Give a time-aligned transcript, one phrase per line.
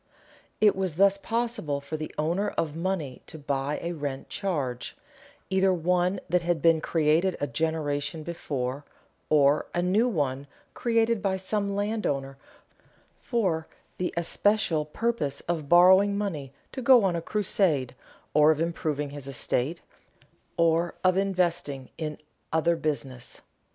[0.59, 4.97] It was thus possible for the owner of money to buy a rent charge,
[5.51, 8.83] either one that had been created a generation before,
[9.29, 12.39] or a new one created by some landowner
[13.19, 13.67] for
[13.99, 17.93] the especial purpose of borrowing money to go on a crusade
[18.33, 19.81] or of improving his estate
[20.57, 22.17] or of investing in
[22.51, 23.39] other business.